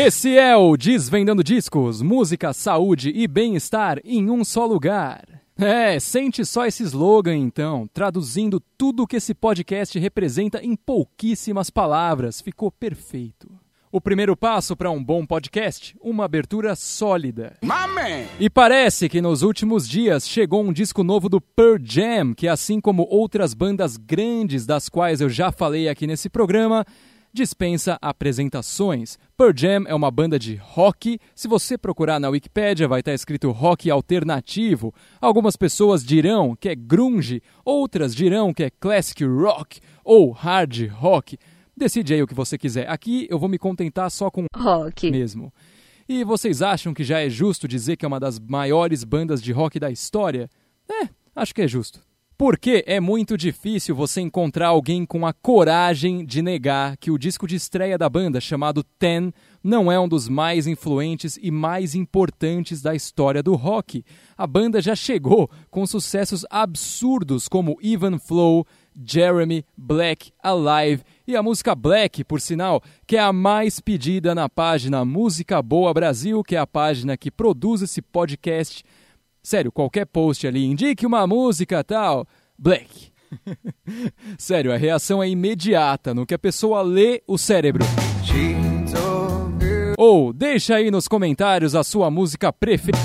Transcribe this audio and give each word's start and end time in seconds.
Esse 0.00 0.38
é 0.38 0.56
o 0.56 0.76
Desvendando 0.76 1.42
Discos, 1.42 2.02
música, 2.02 2.52
saúde 2.52 3.10
e 3.12 3.26
bem-estar 3.26 3.98
em 4.04 4.30
um 4.30 4.44
só 4.44 4.64
lugar. 4.64 5.24
É, 5.58 5.98
sente 5.98 6.44
só 6.44 6.64
esse 6.66 6.84
slogan 6.84 7.34
então, 7.34 7.90
traduzindo 7.92 8.62
tudo 8.78 9.02
o 9.02 9.06
que 9.08 9.16
esse 9.16 9.34
podcast 9.34 9.98
representa 9.98 10.64
em 10.64 10.76
pouquíssimas 10.76 11.68
palavras. 11.68 12.40
Ficou 12.40 12.70
perfeito. 12.70 13.50
O 13.90 14.00
primeiro 14.00 14.36
passo 14.36 14.76
para 14.76 14.88
um 14.88 15.02
bom 15.02 15.26
podcast, 15.26 15.96
uma 16.00 16.26
abertura 16.26 16.76
sólida. 16.76 17.56
E 18.38 18.48
parece 18.48 19.08
que 19.08 19.20
nos 19.20 19.42
últimos 19.42 19.88
dias 19.88 20.28
chegou 20.28 20.62
um 20.62 20.72
disco 20.72 21.02
novo 21.02 21.28
do 21.28 21.40
Pearl 21.40 21.76
Jam, 21.82 22.34
que 22.34 22.46
assim 22.46 22.80
como 22.80 23.04
outras 23.10 23.52
bandas 23.52 23.96
grandes 23.96 24.64
das 24.64 24.88
quais 24.88 25.20
eu 25.20 25.28
já 25.28 25.50
falei 25.50 25.88
aqui 25.88 26.06
nesse 26.06 26.28
programa, 26.28 26.86
dispensa 27.32 27.98
apresentações. 28.00 29.18
Pearl 29.36 29.52
Jam 29.54 29.84
é 29.86 29.94
uma 29.94 30.10
banda 30.10 30.38
de 30.38 30.56
rock. 30.56 31.18
Se 31.34 31.46
você 31.46 31.78
procurar 31.78 32.18
na 32.18 32.28
Wikipedia, 32.28 32.88
vai 32.88 33.00
estar 33.00 33.14
escrito 33.14 33.50
rock 33.50 33.90
alternativo. 33.90 34.92
Algumas 35.20 35.56
pessoas 35.56 36.04
dirão 36.04 36.56
que 36.56 36.68
é 36.68 36.74
grunge, 36.74 37.42
outras 37.64 38.14
dirão 38.14 38.52
que 38.52 38.64
é 38.64 38.70
classic 38.70 39.24
rock 39.24 39.80
ou 40.04 40.30
hard 40.30 40.88
rock. 40.90 41.38
Decide 41.76 42.14
aí 42.14 42.22
o 42.22 42.26
que 42.26 42.34
você 42.34 42.58
quiser. 42.58 42.88
Aqui 42.88 43.26
eu 43.30 43.38
vou 43.38 43.48
me 43.48 43.58
contentar 43.58 44.10
só 44.10 44.30
com 44.30 44.46
rock 44.56 45.10
mesmo. 45.10 45.52
E 46.08 46.24
vocês 46.24 46.62
acham 46.62 46.94
que 46.94 47.04
já 47.04 47.20
é 47.20 47.28
justo 47.28 47.68
dizer 47.68 47.96
que 47.96 48.04
é 48.04 48.08
uma 48.08 48.18
das 48.18 48.38
maiores 48.38 49.04
bandas 49.04 49.42
de 49.42 49.52
rock 49.52 49.78
da 49.78 49.90
história? 49.90 50.48
É, 50.90 51.08
acho 51.36 51.54
que 51.54 51.62
é 51.62 51.68
justo. 51.68 52.00
Porque 52.38 52.84
é 52.86 53.00
muito 53.00 53.36
difícil 53.36 53.96
você 53.96 54.20
encontrar 54.20 54.68
alguém 54.68 55.04
com 55.04 55.26
a 55.26 55.32
coragem 55.32 56.24
de 56.24 56.40
negar 56.40 56.96
que 56.96 57.10
o 57.10 57.18
disco 57.18 57.48
de 57.48 57.56
estreia 57.56 57.98
da 57.98 58.08
banda, 58.08 58.40
chamado 58.40 58.84
Ten, 58.84 59.32
não 59.60 59.90
é 59.90 59.98
um 59.98 60.06
dos 60.06 60.28
mais 60.28 60.68
influentes 60.68 61.36
e 61.42 61.50
mais 61.50 61.96
importantes 61.96 62.80
da 62.80 62.94
história 62.94 63.42
do 63.42 63.56
rock. 63.56 64.04
A 64.36 64.46
banda 64.46 64.80
já 64.80 64.94
chegou 64.94 65.50
com 65.68 65.84
sucessos 65.84 66.46
absurdos 66.48 67.48
como 67.48 67.76
Even 67.82 68.20
Flow, 68.20 68.64
Jeremy, 69.04 69.64
Black, 69.76 70.30
Alive 70.40 71.02
e 71.26 71.34
a 71.34 71.42
música 71.42 71.74
Black, 71.74 72.22
por 72.22 72.40
sinal, 72.40 72.80
que 73.04 73.16
é 73.16 73.20
a 73.20 73.32
mais 73.32 73.80
pedida 73.80 74.32
na 74.32 74.48
página 74.48 75.04
Música 75.04 75.60
Boa 75.60 75.92
Brasil, 75.92 76.44
que 76.44 76.54
é 76.54 76.58
a 76.60 76.66
página 76.68 77.16
que 77.16 77.32
produz 77.32 77.82
esse 77.82 78.00
podcast. 78.00 78.84
Sério, 79.42 79.72
qualquer 79.72 80.06
post 80.06 80.46
ali, 80.46 80.64
indique 80.64 81.06
uma 81.06 81.26
música 81.26 81.82
tal, 81.82 82.26
Black. 82.58 83.12
Sério, 84.38 84.72
a 84.72 84.76
reação 84.76 85.22
é 85.22 85.28
imediata 85.28 86.14
no 86.14 86.26
que 86.26 86.34
a 86.34 86.38
pessoa 86.38 86.82
lê 86.82 87.22
o 87.26 87.38
cérebro. 87.38 87.84
Ou 89.96 90.32
deixa 90.32 90.76
aí 90.76 90.90
nos 90.90 91.08
comentários 91.08 91.74
a 91.74 91.82
sua 91.82 92.10
música 92.10 92.52
preferida. 92.52 92.98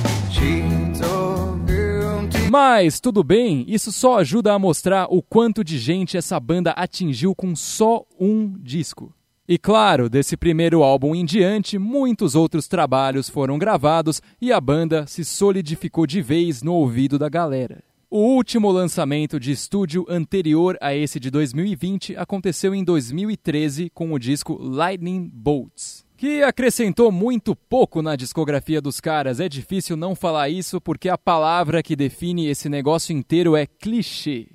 Mas 2.52 3.00
tudo 3.00 3.24
bem, 3.24 3.66
isso 3.68 3.92
só 3.92 4.20
ajuda 4.20 4.54
a 4.54 4.60
mostrar 4.60 5.08
o 5.10 5.24
quanto 5.24 5.64
de 5.64 5.80
gente 5.80 6.18
essa 6.18 6.40
banda 6.40 6.70
atingiu 6.72 7.34
com 7.34 7.56
só 7.56 8.06
um 8.20 8.54
disco. 8.60 9.12
E 9.54 9.58
claro, 9.60 10.10
desse 10.10 10.36
primeiro 10.36 10.82
álbum 10.82 11.14
em 11.14 11.24
diante, 11.24 11.78
muitos 11.78 12.34
outros 12.34 12.68
trabalhos 12.68 13.30
foram 13.30 13.60
gravados 13.60 14.20
e 14.42 14.52
a 14.52 14.60
banda 14.60 15.06
se 15.06 15.24
solidificou 15.24 16.08
de 16.08 16.24
vez 16.24 16.64
no 16.64 16.74
ouvido 16.74 17.20
da 17.20 17.30
galera. 17.30 17.84
O 18.10 18.18
último 18.18 18.72
lançamento 18.72 19.40
de 19.40 19.52
estúdio 19.52 20.08
anterior 20.10 20.76
a 20.82 20.96
esse 20.96 21.20
de 21.20 21.30
2020 21.30 22.18
aconteceu 22.18 22.74
em 22.74 22.84
2013 22.84 23.92
com 23.94 24.12
o 24.12 24.18
disco 24.18 24.58
Lightning 24.60 25.30
Bolts 25.32 26.04
que 26.18 26.42
acrescentou 26.42 27.12
muito 27.12 27.56
pouco 27.56 28.02
na 28.02 28.16
discografia 28.16 28.82
dos 28.82 29.00
caras. 29.00 29.40
É 29.40 29.48
difícil 29.48 29.96
não 29.96 30.16
falar 30.16 30.50
isso 30.50 30.82
porque 30.82 31.10
a 31.10 31.18
palavra 31.18 31.84
que 31.84 31.96
define 31.96 32.48
esse 32.48 32.70
negócio 32.70 33.16
inteiro 33.16 33.56
é 33.56 33.68
clichê. 33.68 34.48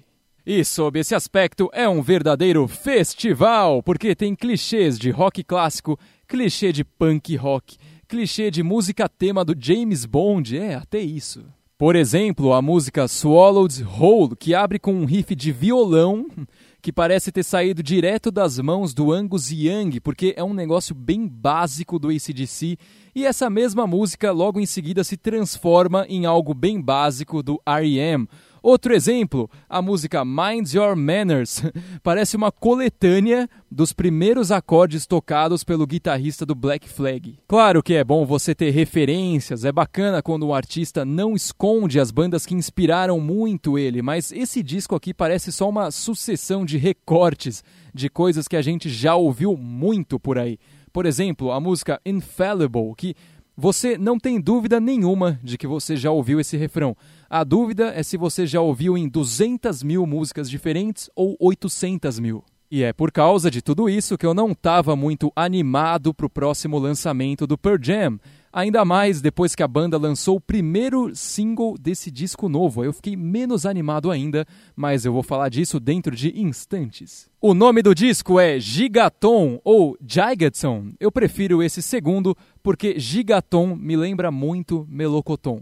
E 0.51 0.65
sob 0.65 0.99
esse 0.99 1.15
aspecto 1.15 1.69
é 1.75 1.87
um 1.87 2.01
verdadeiro 2.01 2.67
festival, 2.67 3.83
porque 3.83 4.15
tem 4.15 4.35
clichês 4.35 4.99
de 4.99 5.11
rock 5.11 5.45
clássico, 5.45 6.01
clichê 6.27 6.73
de 6.73 6.83
punk 6.83 7.37
rock, 7.37 7.77
clichê 8.09 8.51
de 8.51 8.63
música 8.63 9.11
tema 9.11 9.45
do 9.45 9.55
James 9.55 10.07
Bond, 10.07 10.57
é 10.57 10.75
até 10.75 11.01
isso. 11.01 11.45
Por 11.77 11.95
exemplo, 11.95 12.55
a 12.55 12.63
música 12.63 13.07
Swallowed 13.07 13.85
Whole, 13.85 14.35
que 14.37 14.55
abre 14.55 14.79
com 14.79 14.95
um 14.95 15.05
riff 15.05 15.37
de 15.37 15.53
violão 15.53 16.27
que 16.81 16.91
parece 16.91 17.31
ter 17.31 17.43
saído 17.43 17.83
direto 17.83 18.31
das 18.31 18.59
mãos 18.59 18.95
do 18.95 19.13
Angus 19.13 19.51
Young, 19.53 20.01
porque 20.01 20.33
é 20.35 20.43
um 20.43 20.55
negócio 20.55 20.95
bem 20.95 21.29
básico 21.29 21.99
do 21.99 22.09
ACDC, 22.09 22.79
e 23.15 23.27
essa 23.27 23.51
mesma 23.51 23.87
música 23.87 24.33
logo 24.33 24.59
em 24.59 24.65
seguida 24.67 25.05
se 25.05 25.19
transforma 25.19 26.07
em 26.09 26.25
algo 26.25 26.55
bem 26.55 26.81
básico 26.81 27.43
do 27.43 27.61
R.E.M., 27.67 28.27
Outro 28.63 28.95
exemplo, 28.95 29.51
a 29.69 29.81
música 29.81 30.25
Mind 30.25 30.73
Your 30.73 30.97
Manners 30.97 31.63
parece 32.03 32.37
uma 32.37 32.51
coletânea 32.51 33.49
dos 33.71 33.93
primeiros 33.93 34.51
acordes 34.51 35.07
tocados 35.07 35.63
pelo 35.63 35.87
guitarrista 35.87 36.45
do 36.45 36.55
Black 36.55 36.89
Flag. 36.89 37.39
Claro 37.47 37.83
que 37.83 37.95
é 37.95 38.03
bom 38.03 38.25
você 38.25 38.55
ter 38.55 38.71
referências, 38.71 39.65
é 39.65 39.73
bacana 39.73 40.23
quando 40.23 40.47
um 40.47 40.55
artista 40.55 41.05
não 41.05 41.35
esconde 41.35 42.01
as 42.01 42.11
bandas 42.11 42.47
que 42.47 42.55
inspiraram 42.55 43.21
muito 43.21 43.79
ele, 43.79 44.03
mas 44.03 44.33
esse 44.33 44.63
disco 44.63 44.95
aqui 44.95 45.13
parece 45.15 45.53
só 45.53 45.69
uma 45.69 45.91
sucessão 45.91 46.65
de 46.65 46.79
recortes 46.79 47.63
de 47.95 48.09
coisas 48.09 48.49
que 48.49 48.57
a 48.57 48.63
gente 48.63 48.89
já 48.89 49.15
ouviu 49.15 49.57
muito 49.57 50.19
por 50.19 50.39
aí. 50.39 50.59
Por 50.93 51.07
exemplo, 51.07 51.53
a 51.53 51.61
música 51.61 52.01
Infallible, 52.05 52.95
que 52.97 53.15
você 53.61 53.99
não 53.99 54.21
tem 54.21 54.41
dúvida 54.41 54.79
nenhuma 54.79 55.39
de 55.43 55.59
que 55.59 55.67
você 55.67 55.97
já 55.97 56.13
ouviu 56.13 56.39
esse 56.39 56.57
refrão. 56.57 56.97
A 57.31 57.45
dúvida 57.45 57.93
é 57.95 58.03
se 58.03 58.17
você 58.17 58.47
já 58.47 58.59
ouviu 58.63 58.97
em 58.97 59.07
200 59.07 59.83
mil 59.83 60.07
músicas 60.07 60.49
diferentes 60.49 61.11
ou 61.15 61.37
800 61.39 62.19
mil. 62.19 62.43
E 62.71 62.83
é 62.83 62.91
por 62.91 63.13
causa 63.13 63.51
de 63.51 63.61
tudo 63.61 63.87
isso 63.87 64.17
que 64.17 64.25
eu 64.25 64.33
não 64.33 64.53
estava 64.53 64.97
muito 64.97 65.31
animado 65.37 66.15
para 66.15 66.25
o 66.25 66.31
próximo 66.31 66.79
lançamento 66.79 67.47
do 67.47 67.59
Pearl 67.59 67.77
Jam. 67.83 68.19
Ainda 68.51 68.83
mais 68.83 69.21
depois 69.21 69.55
que 69.55 69.63
a 69.63 69.69
banda 69.69 69.99
lançou 69.99 70.37
o 70.37 70.41
primeiro 70.41 71.15
single 71.15 71.77
desse 71.79 72.11
disco 72.11 72.49
novo. 72.49 72.83
Eu 72.83 72.95
fiquei 72.95 73.15
menos 73.15 73.67
animado 73.67 74.11
ainda, 74.11 74.47
mas 74.75 75.05
eu 75.05 75.13
vou 75.13 75.23
falar 75.23 75.51
disso 75.51 75.79
dentro 75.79 76.17
de 76.17 76.39
instantes. 76.41 77.29
O 77.43 77.53
nome 77.53 77.83
do 77.83 77.95
disco 77.95 78.41
é 78.41 78.59
Gigaton 78.59 79.61
ou 79.63 79.99
Gigaton. 80.01 80.93
Eu 80.99 81.13
prefiro 81.13 81.63
esse 81.63 81.83
segundo 81.83 82.35
porque 82.63 82.99
Gigaton 82.99 83.77
me 83.77 83.97
lembra 83.97 84.31
muito 84.31 84.87
Melocoton. 84.89 85.61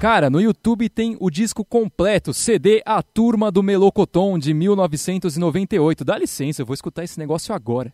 Cara, 0.00 0.28
no 0.28 0.40
YouTube 0.40 0.88
tem 0.88 1.16
o 1.18 1.30
disco 1.30 1.64
completo, 1.64 2.34
CD 2.34 2.82
A 2.84 3.02
Turma 3.02 3.50
do 3.50 3.62
Melocoton 3.62 4.38
de 4.38 4.52
1998. 4.52 6.04
Dá 6.04 6.18
licença, 6.18 6.62
eu 6.62 6.66
vou 6.66 6.74
escutar 6.74 7.04
esse 7.04 7.18
negócio 7.18 7.54
agora. 7.54 7.92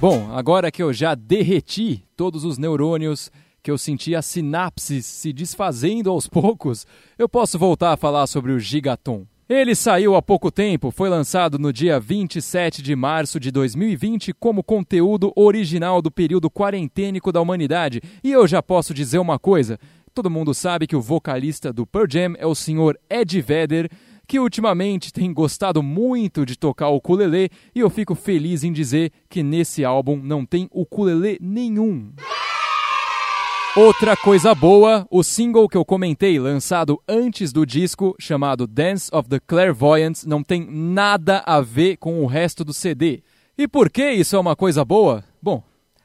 Bom, 0.00 0.30
agora 0.32 0.70
que 0.70 0.82
eu 0.82 0.92
já 0.92 1.14
derreti 1.14 2.04
todos 2.16 2.44
os 2.44 2.58
neurônios, 2.58 3.30
que 3.62 3.70
eu 3.70 3.78
senti 3.78 4.14
as 4.14 4.26
sinapses 4.26 5.06
se 5.06 5.32
desfazendo 5.32 6.10
aos 6.10 6.26
poucos, 6.28 6.86
eu 7.18 7.28
posso 7.28 7.58
voltar 7.58 7.92
a 7.92 7.96
falar 7.96 8.26
sobre 8.26 8.52
o 8.52 8.58
Gigaton. 8.58 9.26
Ele 9.46 9.74
saiu 9.74 10.16
há 10.16 10.22
pouco 10.22 10.50
tempo, 10.50 10.90
foi 10.90 11.10
lançado 11.10 11.58
no 11.58 11.70
dia 11.70 12.00
27 12.00 12.80
de 12.80 12.96
março 12.96 13.38
de 13.38 13.50
2020 13.50 14.32
como 14.32 14.64
conteúdo 14.64 15.34
original 15.36 16.00
do 16.00 16.10
período 16.10 16.50
quarentênico 16.50 17.30
da 17.30 17.42
humanidade. 17.42 18.00
E 18.22 18.32
eu 18.32 18.46
já 18.46 18.62
posso 18.62 18.94
dizer 18.94 19.18
uma 19.18 19.38
coisa: 19.38 19.78
todo 20.14 20.30
mundo 20.30 20.54
sabe 20.54 20.86
que 20.86 20.96
o 20.96 21.00
vocalista 21.00 21.74
do 21.74 21.86
Pearl 21.86 22.06
Jam 22.08 22.34
é 22.38 22.46
o 22.46 22.54
senhor 22.54 22.98
Ed 23.10 23.38
Vedder, 23.42 23.90
que 24.26 24.40
ultimamente 24.40 25.12
tem 25.12 25.30
gostado 25.30 25.82
muito 25.82 26.46
de 26.46 26.56
tocar 26.56 26.88
o 26.88 26.96
ukulele, 26.96 27.50
e 27.74 27.80
eu 27.80 27.90
fico 27.90 28.14
feliz 28.14 28.64
em 28.64 28.72
dizer 28.72 29.12
que 29.28 29.42
nesse 29.42 29.84
álbum 29.84 30.16
não 30.16 30.46
tem 30.46 30.70
ukulele 30.72 31.36
nenhum. 31.38 32.12
Outra 33.76 34.16
coisa 34.16 34.54
boa, 34.54 35.04
o 35.10 35.24
single 35.24 35.68
que 35.68 35.76
eu 35.76 35.84
comentei, 35.84 36.38
lançado 36.38 37.02
antes 37.08 37.52
do 37.52 37.66
disco, 37.66 38.14
chamado 38.20 38.68
Dance 38.68 39.10
of 39.12 39.28
the 39.28 39.40
Clairvoyants, 39.44 40.24
não 40.24 40.44
tem 40.44 40.64
nada 40.64 41.42
a 41.44 41.60
ver 41.60 41.96
com 41.96 42.22
o 42.22 42.26
resto 42.26 42.64
do 42.64 42.72
CD. 42.72 43.24
E 43.58 43.66
por 43.66 43.90
que 43.90 44.12
isso 44.12 44.36
é 44.36 44.38
uma 44.38 44.54
coisa 44.54 44.84
boa? 44.84 45.24
Bom, 45.42 45.60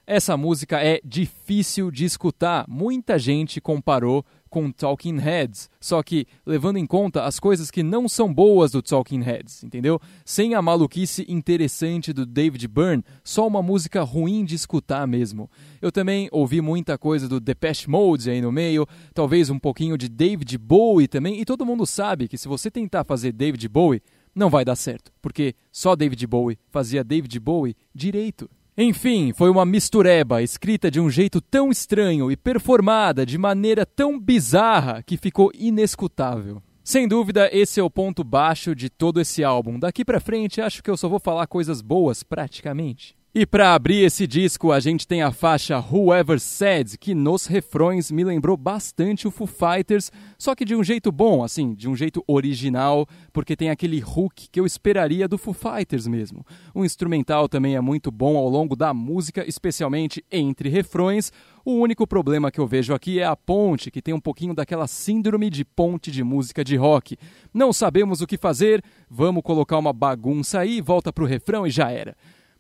essa 0.08 0.36
música 0.36 0.84
é 0.84 1.00
difícil 1.06 1.92
de 1.92 2.06
escutar. 2.06 2.66
Muita 2.68 3.20
gente 3.20 3.62
comparou 3.62 4.26
com 4.50 4.72
Talking 4.72 5.18
Heads, 5.18 5.70
só 5.80 6.02
que 6.02 6.26
levando 6.46 6.78
em 6.78 6.86
conta 6.86 7.24
as 7.24 7.40
coisas 7.40 7.70
que 7.70 7.84
não 7.84 8.10
são 8.10 8.34
boas 8.34 8.72
do 8.72 8.82
Talking 8.82 9.22
Heads, 9.22 9.64
entendeu? 9.64 10.00
Sem 10.26 10.56
a 10.56 10.62
maluquice 10.62 11.26
interessante 11.30 12.12
do 12.12 12.26
David 12.26 12.68
Byrne, 12.68 13.04
só 13.24 13.48
uma 13.48 13.62
música 13.62 14.02
ruim 14.02 14.44
de 14.44 14.56
escutar 14.56 15.06
mesmo. 15.08 15.50
Eu 15.82 15.92
também 15.92 16.28
ouvi 16.32 16.62
muita 16.62 16.98
coisa 16.98 17.28
do 17.28 17.40
Depeche 17.40 17.90
Mode 17.90 18.30
aí 18.30 18.42
no 18.42 18.52
meio, 18.52 18.88
talvez 19.14 19.50
um 19.50 19.60
pouquinho 19.60 19.98
de 19.98 20.10
David 20.10 20.58
Bowie 20.58 21.08
também, 21.08 21.40
e 21.40 21.46
todo 21.46 21.66
mundo 21.66 21.86
sabe 21.86 22.28
que 22.28 22.38
se 22.38 22.48
você 22.48 22.72
tentar 22.72 23.04
fazer 23.04 23.32
David 23.32 23.68
Bowie, 23.68 24.02
não 24.34 24.50
vai 24.50 24.64
dar 24.64 24.76
certo, 24.76 25.12
porque 25.22 25.56
só 25.72 25.96
David 25.96 26.26
Bowie 26.28 26.58
fazia 26.70 27.04
David 27.04 27.40
Bowie 27.40 27.76
direito. 27.94 28.50
Enfim, 28.82 29.34
foi 29.34 29.50
uma 29.50 29.66
mistureba 29.66 30.42
escrita 30.42 30.90
de 30.90 31.02
um 31.02 31.10
jeito 31.10 31.42
tão 31.42 31.70
estranho 31.70 32.32
e 32.32 32.38
performada 32.38 33.26
de 33.26 33.38
maneira 33.38 33.86
tão 33.86 34.18
bizarra 34.18 35.04
que 35.04 35.18
ficou 35.18 35.52
inescutável. 35.54 36.64
Sem 36.82 37.06
dúvida, 37.06 37.50
esse 37.52 37.82
é 37.82 37.84
o 37.84 37.90
ponto 37.90 38.24
baixo 38.24 38.74
de 38.74 38.90
todo 38.90 39.20
esse 39.20 39.44
álbum. 39.44 39.78
Daqui 39.78 40.06
pra 40.06 40.22
frente, 40.22 40.62
acho 40.62 40.82
que 40.82 40.90
eu 40.90 40.96
só 40.96 41.10
vou 41.10 41.20
falar 41.20 41.46
coisas 41.46 41.82
boas, 41.82 42.24
praticamente. 42.24 43.19
E 43.32 43.46
para 43.46 43.76
abrir 43.76 43.98
esse 43.98 44.26
disco, 44.26 44.72
a 44.72 44.80
gente 44.80 45.08
tem 45.08 45.22
a 45.22 45.32
faixa 45.32 45.78
Whoever 45.78 46.40
Said, 46.40 46.98
que 46.98 47.14
nos 47.14 47.46
refrões 47.46 48.10
me 48.10 48.24
lembrou 48.24 48.58
bastante 48.58 49.28
o 49.28 49.32
Foo 49.32 49.46
Fighters, 49.46 50.12
só 50.36 50.56
que 50.56 50.66
de 50.66 50.76
um 50.76 50.84
jeito 50.84 51.12
bom, 51.12 51.44
assim, 51.44 51.76
de 51.76 51.88
um 51.88 51.96
jeito 51.96 52.24
original, 52.26 53.06
porque 53.32 53.56
tem 53.56 53.70
aquele 53.70 54.04
hook 54.04 54.48
que 54.52 54.60
eu 54.60 54.66
esperaria 54.66 55.28
do 55.28 55.38
Foo 55.38 55.54
Fighters 55.54 56.08
mesmo. 56.08 56.44
O 56.74 56.84
instrumental 56.84 57.48
também 57.48 57.76
é 57.76 57.82
muito 57.82 58.10
bom 58.10 58.36
ao 58.36 58.50
longo 58.50 58.76
da 58.76 58.96
música, 58.96 59.48
especialmente 59.48 60.26
entre 60.32 60.68
refrões. 60.68 61.32
O 61.64 61.74
único 61.74 62.08
problema 62.08 62.50
que 62.50 62.60
eu 62.60 62.66
vejo 62.66 62.96
aqui 62.96 63.20
é 63.20 63.26
a 63.26 63.36
ponte, 63.36 63.92
que 63.92 64.02
tem 64.02 64.12
um 64.16 64.20
pouquinho 64.20 64.56
daquela 64.56 64.88
síndrome 64.88 65.52
de 65.52 65.64
ponte 65.64 66.10
de 66.10 66.24
música 66.24 66.64
de 66.64 66.76
rock. 66.76 67.16
Não 67.54 67.72
sabemos 67.72 68.22
o 68.22 68.28
que 68.28 68.40
fazer, 68.40 68.84
vamos 69.08 69.44
colocar 69.44 69.78
uma 69.78 69.94
bagunça 69.94 70.58
aí, 70.58 70.82
volta 70.82 71.14
pro 71.14 71.28
refrão 71.28 71.68
e 71.68 71.70
já 71.70 71.92
era. 71.92 72.18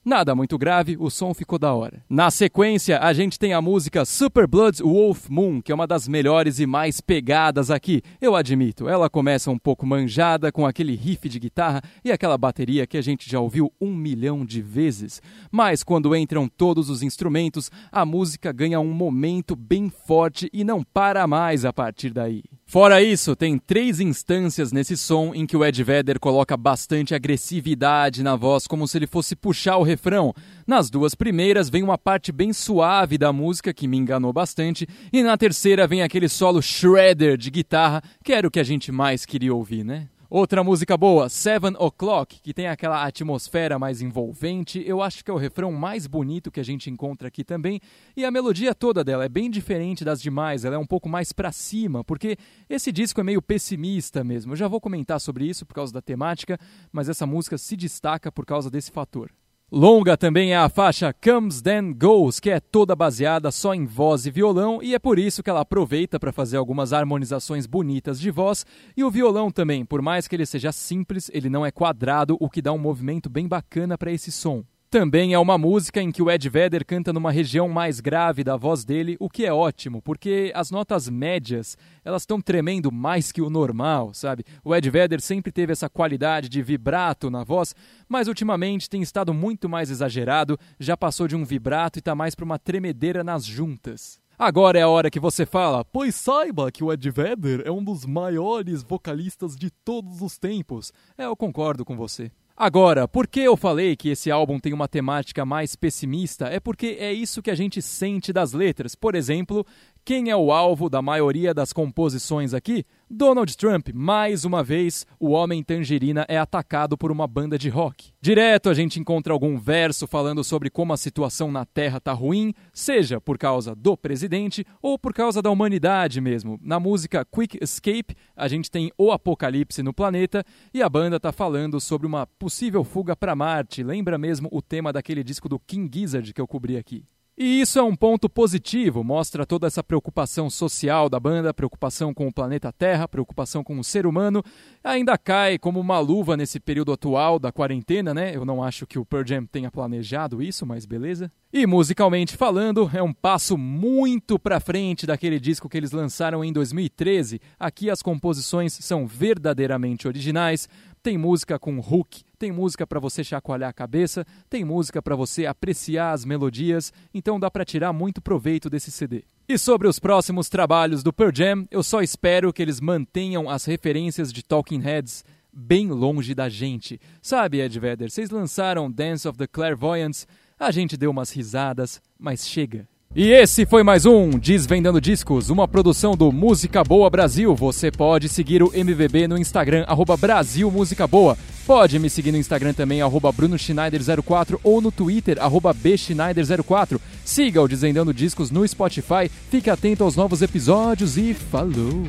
Nada 0.09 0.33
muito 0.33 0.57
grave, 0.57 0.97
o 0.99 1.07
som 1.07 1.35
ficou 1.35 1.59
da 1.59 1.71
hora. 1.71 2.03
Na 2.09 2.31
sequência, 2.31 2.99
a 2.99 3.13
gente 3.13 3.37
tem 3.37 3.53
a 3.53 3.61
música 3.61 4.03
Super 4.05 4.47
Blood 4.47 4.81
Wolf 4.81 5.29
Moon, 5.29 5.61
que 5.61 5.71
é 5.71 5.75
uma 5.75 5.85
das 5.85 6.07
melhores 6.07 6.59
e 6.59 6.65
mais 6.65 6.99
pegadas 6.99 7.69
aqui. 7.69 8.01
Eu 8.19 8.35
admito, 8.35 8.89
ela 8.89 9.07
começa 9.07 9.51
um 9.51 9.57
pouco 9.59 9.85
manjada 9.85 10.51
com 10.51 10.65
aquele 10.65 10.95
riff 10.95 11.29
de 11.29 11.39
guitarra 11.39 11.83
e 12.03 12.11
aquela 12.11 12.39
bateria 12.39 12.87
que 12.87 12.97
a 12.97 13.03
gente 13.03 13.29
já 13.29 13.39
ouviu 13.39 13.71
um 13.79 13.95
milhão 13.95 14.43
de 14.43 14.63
vezes. 14.63 15.21
Mas 15.51 15.83
quando 15.83 16.15
entram 16.15 16.49
todos 16.49 16.89
os 16.89 17.03
instrumentos, 17.03 17.69
a 17.91 18.03
música 18.03 18.51
ganha 18.51 18.79
um 18.79 18.91
momento 18.91 19.55
bem 19.55 19.91
forte 19.91 20.49
e 20.51 20.63
não 20.63 20.83
para 20.83 21.27
mais 21.27 21.63
a 21.63 21.71
partir 21.71 22.09
daí. 22.09 22.41
Fora 22.69 23.01
isso, 23.01 23.35
tem 23.35 23.57
três 23.57 23.99
instâncias 23.99 24.71
nesse 24.71 24.95
som 24.95 25.33
em 25.33 25.47
que 25.47 25.57
o 25.57 25.65
Ed 25.65 25.83
Vedder 25.83 26.19
coloca 26.19 26.55
bastante 26.55 27.15
agressividade 27.15 28.21
na 28.21 28.35
voz, 28.35 28.67
como 28.67 28.87
se 28.87 28.95
ele 28.95 29.07
fosse 29.07 29.35
puxar 29.35 29.77
o 29.77 29.83
refrão. 29.83 30.35
Nas 30.67 30.87
duas 30.87 31.15
primeiras 31.15 31.67
vem 31.67 31.81
uma 31.81 31.97
parte 31.97 32.31
bem 32.31 32.53
suave 32.53 33.17
da 33.17 33.33
música, 33.33 33.73
que 33.73 33.87
me 33.87 33.97
enganou 33.97 34.31
bastante, 34.31 34.87
e 35.11 35.23
na 35.23 35.35
terceira 35.35 35.87
vem 35.87 36.03
aquele 36.03 36.29
solo 36.29 36.61
shredder 36.61 37.37
de 37.37 37.49
guitarra, 37.49 38.03
que 38.23 38.31
era 38.31 38.47
o 38.47 38.51
que 38.51 38.59
a 38.59 38.63
gente 38.63 38.91
mais 38.91 39.25
queria 39.25 39.55
ouvir, 39.55 39.83
né? 39.83 40.07
Outra 40.31 40.63
música 40.63 40.95
boa, 40.95 41.27
Seven 41.27 41.73
O'Clock, 41.79 42.39
que 42.39 42.53
tem 42.53 42.67
aquela 42.67 43.03
atmosfera 43.03 43.79
mais 43.79 43.99
envolvente. 43.99 44.79
Eu 44.85 45.01
acho 45.01 45.25
que 45.25 45.31
é 45.31 45.33
o 45.33 45.37
refrão 45.37 45.71
mais 45.71 46.05
bonito 46.05 46.51
que 46.51 46.59
a 46.59 46.63
gente 46.63 46.87
encontra 46.87 47.27
aqui 47.27 47.43
também. 47.43 47.81
E 48.15 48.23
a 48.23 48.29
melodia 48.29 48.75
toda 48.75 49.03
dela 49.03 49.25
é 49.25 49.29
bem 49.29 49.49
diferente 49.49 50.05
das 50.05 50.21
demais, 50.21 50.63
ela 50.63 50.75
é 50.75 50.77
um 50.77 50.85
pouco 50.85 51.09
mais 51.09 51.33
para 51.33 51.51
cima, 51.51 52.03
porque 52.03 52.37
esse 52.69 52.91
disco 52.91 53.19
é 53.19 53.23
meio 53.23 53.41
pessimista 53.41 54.23
mesmo. 54.23 54.51
Eu 54.51 54.55
já 54.55 54.67
vou 54.67 54.79
comentar 54.79 55.19
sobre 55.19 55.45
isso 55.45 55.65
por 55.65 55.73
causa 55.73 55.91
da 55.91 55.99
temática, 55.99 56.59
mas 56.91 57.09
essa 57.09 57.25
música 57.25 57.57
se 57.57 57.75
destaca 57.75 58.31
por 58.31 58.45
causa 58.45 58.69
desse 58.69 58.91
fator. 58.91 59.31
Longa 59.71 60.17
também 60.17 60.51
é 60.51 60.57
a 60.57 60.67
faixa 60.67 61.13
Comes 61.13 61.61
Then 61.61 61.93
Goes, 61.93 62.39
que 62.39 62.49
é 62.49 62.59
toda 62.59 62.95
baseada 62.95 63.51
só 63.51 63.71
em 63.71 63.85
voz 63.85 64.25
e 64.25 64.31
violão, 64.31 64.81
e 64.81 64.95
é 64.95 64.99
por 64.99 65.19
isso 65.19 65.43
que 65.43 65.49
ela 65.49 65.61
aproveita 65.61 66.19
para 66.19 66.31
fazer 66.31 66.57
algumas 66.57 66.91
harmonizações 66.91 67.67
bonitas 67.67 68.19
de 68.19 68.31
voz, 68.31 68.65
e 68.97 69.03
o 69.03 69.11
violão 69.11 69.51
também, 69.51 69.85
por 69.85 70.01
mais 70.01 70.27
que 70.27 70.35
ele 70.35 70.47
seja 70.47 70.71
simples, 70.71 71.29
ele 71.31 71.51
não 71.51 71.63
é 71.63 71.69
quadrado, 71.69 72.35
o 72.39 72.49
que 72.49 72.63
dá 72.63 72.73
um 72.73 72.79
movimento 72.79 73.29
bem 73.29 73.47
bacana 73.47 73.95
para 73.95 74.11
esse 74.11 74.31
som. 74.31 74.63
Também 74.91 75.35
é 75.35 75.37
uma 75.37 75.55
música 75.55 76.01
em 76.01 76.11
que 76.11 76.19
o 76.19 76.31
Ed 76.31 76.49
Vedder 76.49 76.83
canta 76.83 77.13
numa 77.13 77.31
região 77.31 77.69
mais 77.69 77.99
grave 77.99 78.43
da 78.43 78.57
voz 78.57 78.83
dele, 78.83 79.15
o 79.19 79.29
que 79.29 79.45
é 79.45 79.53
ótimo, 79.53 80.01
porque 80.01 80.51
as 80.55 80.71
notas 80.71 81.07
médias, 81.07 81.77
elas 82.03 82.23
estão 82.23 82.41
tremendo 82.41 82.91
mais 82.91 83.31
que 83.31 83.39
o 83.39 83.51
normal, 83.51 84.15
sabe? 84.15 84.43
O 84.63 84.75
Ed 84.75 84.89
Vedder 84.89 85.21
sempre 85.21 85.51
teve 85.51 85.73
essa 85.73 85.87
qualidade 85.87 86.49
de 86.49 86.63
vibrato 86.63 87.29
na 87.29 87.43
voz, 87.43 87.75
mas 88.07 88.27
ultimamente 88.27 88.89
tem 88.89 89.03
estado 89.03 89.31
muito 89.31 89.69
mais 89.69 89.91
exagerado, 89.91 90.57
já 90.79 90.97
passou 90.97 91.27
de 91.27 91.35
um 91.35 91.45
vibrato 91.45 91.97
e 91.97 91.99
está 91.99 92.15
mais 92.15 92.33
para 92.33 92.45
uma 92.45 92.57
tremedeira 92.57 93.23
nas 93.23 93.45
juntas. 93.45 94.19
Agora 94.39 94.79
é 94.79 94.81
a 94.81 94.89
hora 94.89 95.11
que 95.11 95.19
você 95.19 95.45
fala, 95.45 95.85
pois 95.85 96.15
saiba 96.15 96.71
que 96.71 96.83
o 96.83 96.91
Ed 96.91 97.11
Vedder 97.11 97.61
é 97.63 97.69
um 97.69 97.83
dos 97.83 98.07
maiores 98.07 98.81
vocalistas 98.81 99.55
de 99.55 99.69
todos 99.69 100.23
os 100.23 100.39
tempos. 100.39 100.91
É, 101.15 101.25
eu 101.25 101.35
concordo 101.35 101.85
com 101.85 101.95
você. 101.95 102.31
Agora, 102.61 103.07
por 103.07 103.25
que 103.25 103.39
eu 103.39 103.55
falei 103.55 103.95
que 103.95 104.09
esse 104.09 104.29
álbum 104.29 104.59
tem 104.59 104.73
uma 104.73 104.85
temática 104.85 105.45
mais 105.45 105.77
pessimista? 105.77 106.47
É 106.47 106.59
porque 106.59 106.97
é 106.99 107.13
isso 107.13 107.41
que 107.41 107.49
a 107.49 107.55
gente 107.55 107.81
sente 107.81 108.33
das 108.33 108.51
letras. 108.51 108.95
Por 108.95 109.15
exemplo, 109.15 109.65
quem 110.03 110.29
é 110.29 110.35
o 110.35 110.51
alvo 110.51 110.89
da 110.89 111.01
maioria 111.01 111.53
das 111.53 111.71
composições 111.71 112.53
aqui? 112.53 112.85
Donald 113.09 113.57
Trump, 113.57 113.89
mais 113.93 114.45
uma 114.45 114.63
vez, 114.63 115.05
o 115.19 115.31
homem 115.31 115.63
tangerina 115.63 116.25
é 116.27 116.37
atacado 116.37 116.97
por 116.97 117.11
uma 117.11 117.25
banda 117.25 117.57
de 117.57 117.69
rock. 117.69 118.11
Direto 118.21 118.69
a 118.69 118.73
gente 118.73 118.99
encontra 118.99 119.33
algum 119.33 119.57
verso 119.57 120.05
falando 120.05 120.43
sobre 120.43 120.69
como 120.69 120.93
a 120.93 120.97
situação 120.97 121.51
na 121.51 121.65
Terra 121.65 121.99
tá 121.99 122.13
ruim, 122.13 122.53
seja 122.71 123.19
por 123.19 123.37
causa 123.37 123.75
do 123.75 123.97
presidente 123.97 124.65
ou 124.81 124.97
por 124.97 125.13
causa 125.13 125.41
da 125.41 125.49
humanidade 125.49 126.21
mesmo. 126.21 126.59
Na 126.61 126.79
música 126.79 127.25
Quick 127.25 127.57
Escape, 127.61 128.15
a 128.35 128.47
gente 128.47 128.69
tem 128.69 128.91
o 128.97 129.11
apocalipse 129.11 129.81
no 129.81 129.93
planeta 129.93 130.43
e 130.73 130.83
a 130.83 130.89
banda 130.89 131.19
tá 131.19 131.31
falando 131.31 131.79
sobre 131.81 132.05
uma 132.05 132.27
possível 132.27 132.83
fuga 132.83 133.15
para 133.15 133.35
Marte. 133.35 133.83
Lembra 133.83 134.17
mesmo 134.17 134.47
o 134.51 134.61
tema 134.61 134.93
daquele 134.93 135.23
disco 135.23 135.49
do 135.49 135.59
King 135.59 135.89
Gizzard 135.91 136.33
que 136.33 136.41
eu 136.41 136.47
cobri 136.47 136.77
aqui. 136.77 137.05
E 137.41 137.61
isso 137.61 137.79
é 137.79 137.81
um 137.81 137.95
ponto 137.95 138.27
positivo, 138.27 139.01
mostra 139.01 139.45
toda 139.45 139.65
essa 139.65 139.81
preocupação 139.81 140.49
social 140.49 141.07
da 141.07 141.21
banda, 141.21 141.53
preocupação 141.53 142.13
com 142.13 142.27
o 142.27 142.33
planeta 142.33 142.69
Terra, 142.69 143.07
preocupação 143.07 143.63
com 143.63 143.79
o 143.79 143.83
ser 143.83 144.05
humano. 144.05 144.43
Ainda 144.83 145.17
cai 145.17 145.57
como 145.57 145.79
uma 145.79 145.99
luva 145.99 146.35
nesse 146.35 146.59
período 146.59 146.91
atual 146.91 147.39
da 147.39 147.49
quarentena, 147.49 148.13
né? 148.13 148.35
Eu 148.35 148.43
não 148.43 148.61
acho 148.61 148.85
que 148.85 148.99
o 148.99 149.05
Pearl 149.05 149.25
Jam 149.25 149.45
tenha 149.45 149.71
planejado 149.71 150.43
isso, 150.43 150.65
mas 150.65 150.85
beleza. 150.85 151.31
E 151.51 151.65
musicalmente 151.65 152.35
falando, 152.35 152.91
é 152.93 153.01
um 153.01 153.13
passo 153.13 153.57
muito 153.57 154.37
para 154.37 154.59
frente 154.59 155.07
daquele 155.07 155.39
disco 155.39 155.69
que 155.69 155.77
eles 155.77 155.93
lançaram 155.93 156.43
em 156.43 156.51
2013. 156.51 157.39
Aqui 157.57 157.89
as 157.89 158.01
composições 158.01 158.73
são 158.73 159.07
verdadeiramente 159.07 160.09
originais, 160.09 160.67
tem 161.09 161.17
música 161.17 161.57
com 161.57 161.79
hook, 161.79 162.21
tem 162.37 162.51
música 162.51 162.85
para 162.85 162.99
você 162.99 163.23
chacoalhar 163.23 163.71
a 163.71 163.73
cabeça, 163.73 164.23
tem 164.47 164.63
música 164.63 165.01
para 165.01 165.15
você 165.15 165.47
apreciar 165.47 166.11
as 166.11 166.23
melodias, 166.23 166.93
então 167.11 167.39
dá 167.39 167.49
para 167.49 167.65
tirar 167.65 167.91
muito 167.91 168.21
proveito 168.21 168.69
desse 168.69 168.91
CD. 168.91 169.23
E 169.47 169.57
sobre 169.57 169.87
os 169.87 169.97
próximos 169.97 170.49
trabalhos 170.49 171.01
do 171.01 171.11
Pearl 171.11 171.31
Jam, 171.33 171.67
eu 171.71 171.81
só 171.81 172.03
espero 172.03 172.53
que 172.53 172.61
eles 172.61 172.79
mantenham 172.79 173.49
as 173.49 173.65
referências 173.65 174.31
de 174.31 174.43
Talking 174.43 174.81
Heads 174.81 175.25
bem 175.51 175.87
longe 175.87 176.35
da 176.35 176.47
gente. 176.47 177.01
Sabe, 177.23 177.59
Ed 177.59 177.79
Vedder, 177.79 178.11
vocês 178.11 178.29
lançaram 178.29 178.91
Dance 178.91 179.27
of 179.27 179.35
the 179.35 179.47
Clairvoyants, 179.47 180.27
a 180.59 180.69
gente 180.69 180.95
deu 180.95 181.09
umas 181.09 181.31
risadas, 181.31 181.99
mas 182.19 182.47
chega. 182.47 182.87
E 183.15 183.31
esse 183.31 183.65
foi 183.65 183.81
mais 183.81 184.05
um 184.05 184.29
Desvendando 184.29 185.01
Discos, 185.01 185.49
uma 185.49 185.67
produção 185.67 186.15
do 186.15 186.31
Música 186.31 186.83
Boa 186.83 187.09
Brasil. 187.09 187.55
Você 187.55 187.89
pode 187.89 188.29
seguir 188.29 188.61
o 188.61 188.71
MVB 188.71 189.27
no 189.27 189.35
Instagram, 189.35 189.83
arroba 189.87 190.15
Brasil 190.15 190.69
Música 190.69 191.07
Boa. 191.07 191.35
Pode 191.65 191.97
me 191.97 192.07
seguir 192.07 192.31
no 192.31 192.37
Instagram 192.37 192.71
também, 192.71 193.01
arroba 193.01 193.31
Bruno 193.31 193.55
Schneider04 193.55 194.59
ou 194.63 194.79
no 194.79 194.91
Twitter, 194.91 195.41
arroba 195.41 195.73
Bschneider04. 195.73 196.99
Siga 197.25 197.63
o 197.63 197.67
Desvendando 197.67 198.13
Discos 198.13 198.51
no 198.51 198.67
Spotify, 198.67 199.27
fique 199.49 199.71
atento 199.71 200.03
aos 200.03 200.15
novos 200.15 200.43
episódios 200.43 201.17
e 201.17 201.33
falou! 201.33 202.03